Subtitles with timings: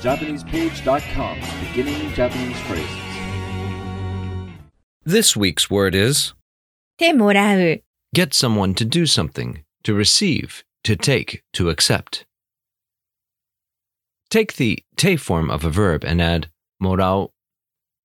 [0.00, 2.88] JapanesePage.com, beginning Japanese phrases.
[5.04, 6.34] This week's word is
[6.98, 7.82] てもらう
[8.14, 12.26] get someone to do something, to receive, to take, to accept.
[14.30, 16.48] Take the te form of a verb and add
[16.80, 17.30] morau.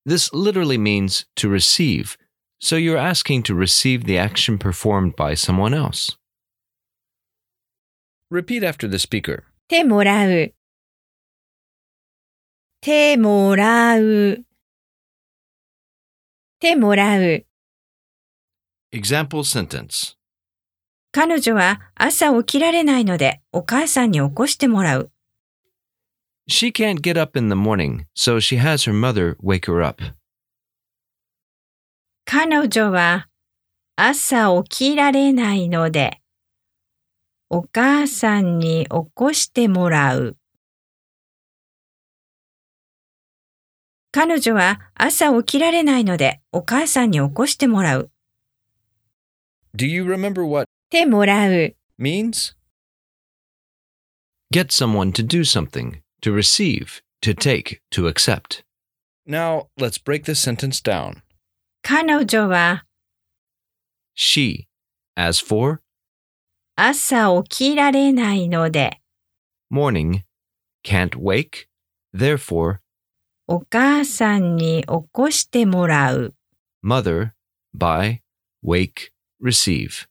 [0.04, 2.18] This literally means to receive,
[2.60, 6.18] so you're asking to receive the action performed by someone else.
[8.32, 9.44] Repeat after the speaker.
[9.68, 10.54] てもらう
[12.84, 14.44] てもらう。
[16.60, 17.46] てもらう。
[18.92, 20.18] Example sentence
[21.14, 25.12] 彼女は朝起きられないのでお母さんに起こしてもらう。
[26.50, 30.04] She can't get up in the morning, so she has her mother wake her up.
[32.26, 33.30] 彼女は
[33.96, 36.20] 朝起きられないので
[37.50, 40.36] お母さんに起こしてもらう。
[44.13, 48.11] 彼女は朝起きられないのでお母さんに起こしてもらう。
[49.77, 51.75] Do you remember what てもらう。
[51.99, 52.55] means?
[54.53, 58.65] Get someone to do something, to receive, to take, to accept.
[59.27, 61.23] Now, let's break this sentence down.
[61.83, 62.85] 彼女は
[64.17, 64.65] She,
[65.17, 65.81] as for
[66.77, 69.01] 朝起きられないので
[69.71, 70.23] morning,
[70.83, 71.69] can't wake,
[72.15, 72.79] therefore,
[73.46, 76.34] お母さんに起こしてもらう。
[76.82, 77.32] mother,
[77.78, 78.20] by,
[78.64, 79.12] wake,
[79.44, 80.08] receive.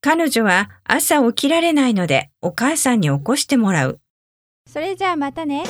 [0.00, 4.00] 彼女は朝起きられないのでお母さんに起こしてもらう。
[4.66, 5.62] それじゃあまたね。